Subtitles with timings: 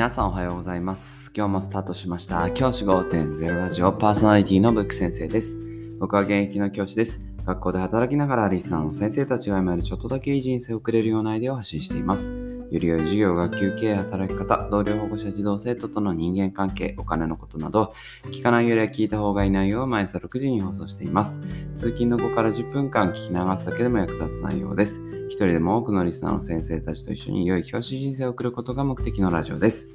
[0.00, 1.30] 皆さんおはようございます。
[1.36, 2.50] 今日もスタートしました。
[2.52, 5.60] 教師5.0ラジオパーソナリティのブック先生です。
[5.98, 7.20] 僕は現役の教師です。
[7.44, 12.30] 学校で働きながらリスナーの先生たちが今よりちょっとだけいい人生を送れるようなアイデアを発信しています。
[12.70, 17.94] より良い授業、学級経営、働き方、同僚保護者、児童生徒との人間関係、お金のことなど、
[18.26, 21.40] 聞かないよりは聞いた方がいい内容を毎朝6時に放送しています。
[21.74, 25.00] 通勤の後から10分間聞き流すだけでも役立つ内容です。
[25.28, 29.88] 一人でも多くのリスナーの先生たちと一緒に良い教師人生を送ることが目的のラジオです。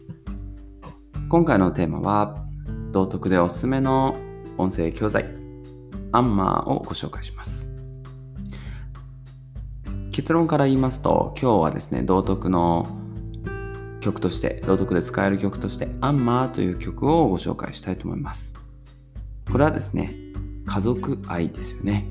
[1.29, 2.45] 今回のテーマは、
[2.91, 4.15] 道徳でおすすめの
[4.57, 5.25] 音声教材、
[6.11, 7.54] アンマーをご紹介します。
[10.15, 12.87] 結論から言いますと、今日はですね、道徳の
[13.99, 18.53] 曲として、道徳で使える曲として、アンマーという曲をご紹介したいと思います。
[19.51, 20.15] これはですね、
[20.65, 22.07] 家族愛ですよね。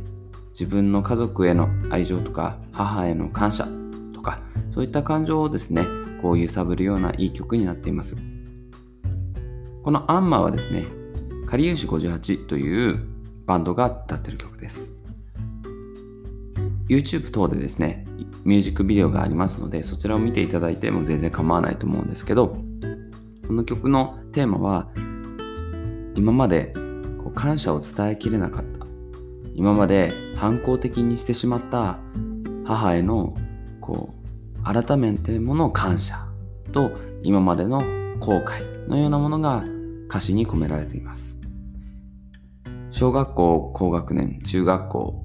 [0.50, 3.66] 自分の家族への愛情とか、母への感謝
[4.12, 5.86] とか、そういった感情をですね、
[6.20, 8.18] こう揺さぶるようないい曲になっています。
[9.82, 10.84] このアンマーはですね、
[11.46, 12.98] かりゆし58という
[13.46, 15.03] バンドが歌ってる曲です。
[16.88, 18.04] YouTube 等でですね、
[18.44, 22.56] ミュージックビデオがありますので、そちらを見ていただいても全然構わないと思うんですけど、
[23.46, 24.88] この曲のテーマは、
[26.14, 26.72] 今まで
[27.18, 28.84] こう感謝を伝えきれなかった。
[29.54, 31.98] 今まで反抗的にしてしまった
[32.64, 33.36] 母への
[33.80, 34.14] こ
[34.60, 36.18] う改めてもの感謝
[36.72, 36.90] と
[37.22, 37.78] 今までの
[38.18, 39.64] 後悔のようなものが
[40.08, 41.38] 歌詞に込められています。
[42.90, 45.23] 小学校高学年、中学校、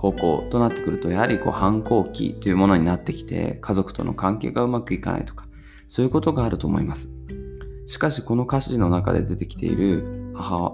[0.00, 5.48] 高校となってくると、やはりこう反抗期というものになってきて、家族との関係がうまくいかないとか、
[5.88, 7.12] そういうことがあると思います。
[7.86, 10.72] しかし、この歌詞の中で出てきている母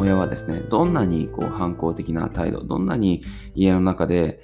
[0.00, 3.22] 親はですね、どんなにこう反抗的な態度、どんなに
[3.54, 4.42] 家の中で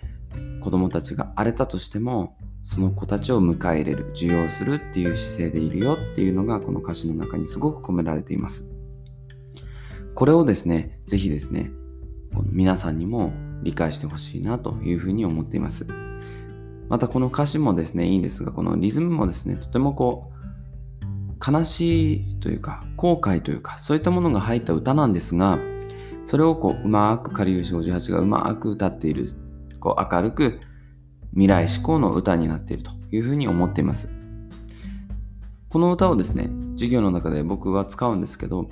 [0.60, 8.72] 子供たちが荒れたとしても、その子たちを迎え入れる、受容するっていう姿勢でいるよっていうのがこの歌詞の中にすごく込められています。
[10.14, 11.72] これをですね、ぜひですね、
[12.52, 13.32] 皆さんにも
[13.62, 15.86] 理解してほしいなというふうに思っています。
[16.88, 25.58] またこの歌詞もですね、いいんですが、このリズムもですね、とてもこう、悲しいというか、後悔というか、そういったものが入った歌なんですが、
[26.26, 29.32] それをこう、うまく、かりゆし58がうまく歌っている、
[29.78, 30.60] こう、明るく、
[31.32, 34.10] 未来志向の歌になっているというふうに思っています。
[35.68, 38.68] この歌をですね、授業の中で僕は使うんですけど、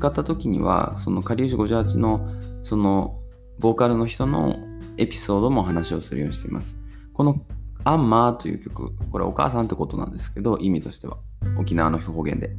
[0.00, 2.26] 使った時には、そのかりゆし58の、
[2.62, 3.14] その
[3.58, 4.56] ボーカルの人の
[4.96, 6.80] エピソードも話をするようにしています。
[7.12, 7.44] この
[7.84, 11.18] アンマーという曲、これお母さんってことなんですけど、意味としては。
[11.58, 12.56] 沖縄の方言で。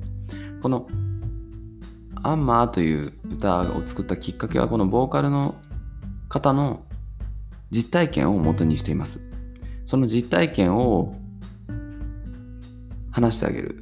[0.61, 0.87] この
[2.21, 5.55] アンマーという歌を作ったきっかけは、このボーカルの
[6.29, 6.83] 方の
[7.71, 9.19] 実体験を元にしています。
[9.87, 11.15] その実体験を
[13.09, 13.81] 話してあげる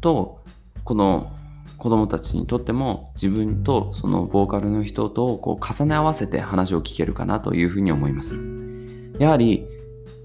[0.00, 0.38] と、
[0.84, 1.35] この
[1.86, 8.34] 子供たちにとっても自分とそのボーカルの人とこう重ね合わせて話を聞けるかなというふうに思います。
[9.20, 9.68] やはり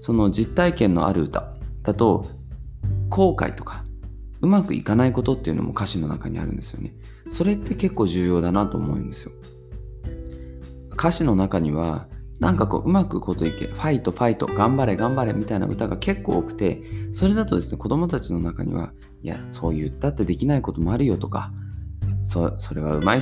[0.00, 2.26] その実体験のある歌だと
[3.10, 3.84] 後悔とか
[4.40, 6.96] うまくいかないことっていうのも歌詞の中にあるんですよね。
[7.30, 9.32] それって結構重要だなと思うんですよ。
[10.94, 12.08] 歌詞の中には
[12.42, 16.82] なんかこううまくこといけ、ファイト、ファイト、頑張れ、頑張れみたいな歌が結構多くて、
[17.12, 18.92] それだとですね、子供たちの中には、
[19.22, 21.52] いや、そう言ったってできないこともあるよとか、
[22.24, 23.20] そそれはうまい、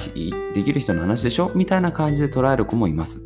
[0.55, 3.23] できる人の話でしょみたいな感じで捉える子もいます。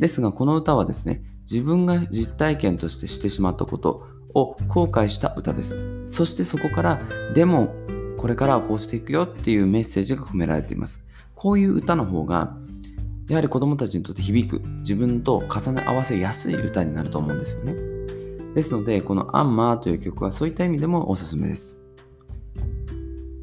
[0.00, 4.02] ですが、この歌はですね、自分が実体験としてしてしまったこと
[4.34, 6.08] を後悔した歌です。
[6.10, 7.00] そしてそこから、
[7.32, 7.76] でも、
[8.16, 11.06] これからはこうしていくよっていうメッセージが込められています。
[11.36, 12.56] こういう歌の方が、
[13.28, 17.74] やはり子供たちにとって響く、自分と重ね合わせやすい歌になると思うんですよね。
[18.54, 21.80] ですので、このアンマーという曲はそういった意味でもおすすめです。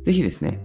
[0.03, 0.59] ぜひですね、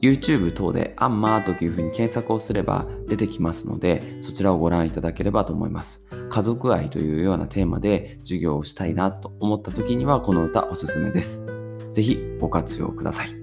[0.00, 6.06] YouTube 等でアンマーというふうに検索をすれば出てきますので、そちらをご覧いただければと思います。
[6.30, 11.44] 家族愛というようなテーマで授業をしたいなと思った時にはこの歌おすすめです。
[11.92, 13.34] ぜひご活用ください。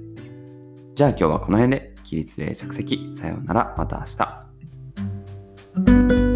[0.96, 3.12] じゃあ今日はこの辺で起立例着席。
[3.14, 3.76] さようなら。
[3.78, 4.47] また明日。
[5.86, 6.27] Thank you